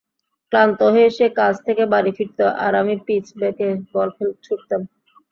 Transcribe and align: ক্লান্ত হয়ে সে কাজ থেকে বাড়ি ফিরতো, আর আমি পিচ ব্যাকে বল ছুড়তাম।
ক্লান্ত 0.51 0.79
হয়ে 0.93 1.09
সে 1.17 1.25
কাজ 1.39 1.55
থেকে 1.67 1.83
বাড়ি 1.93 2.11
ফিরতো, 2.17 2.45
আর 2.65 2.73
আমি 2.81 2.95
পিচ 3.05 3.25
ব্যাকে 3.39 3.67
বল 3.93 4.09
ছুড়তাম। 4.45 4.81